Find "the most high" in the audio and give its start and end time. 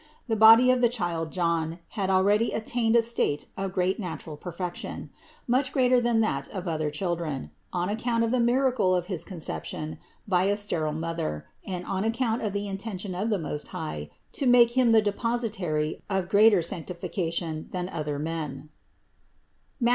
13.29-14.09